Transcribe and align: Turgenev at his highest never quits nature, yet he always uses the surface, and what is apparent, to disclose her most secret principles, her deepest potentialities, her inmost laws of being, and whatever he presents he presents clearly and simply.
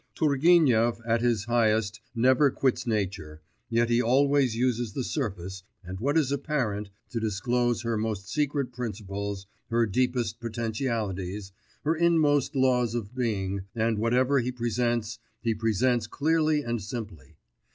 Turgenev 0.15 0.99
at 1.05 1.21
his 1.21 1.45
highest 1.45 2.01
never 2.15 2.49
quits 2.49 2.87
nature, 2.87 3.39
yet 3.69 3.91
he 3.91 4.01
always 4.01 4.55
uses 4.55 4.93
the 4.93 5.03
surface, 5.03 5.61
and 5.83 5.99
what 5.99 6.17
is 6.17 6.31
apparent, 6.31 6.89
to 7.11 7.19
disclose 7.19 7.83
her 7.83 7.97
most 7.99 8.27
secret 8.27 8.71
principles, 8.73 9.45
her 9.69 9.85
deepest 9.85 10.39
potentialities, 10.39 11.51
her 11.83 11.93
inmost 11.95 12.55
laws 12.55 12.95
of 12.95 13.13
being, 13.13 13.61
and 13.75 13.99
whatever 13.99 14.39
he 14.39 14.51
presents 14.51 15.19
he 15.39 15.53
presents 15.53 16.07
clearly 16.07 16.63
and 16.63 16.81
simply. 16.81 17.37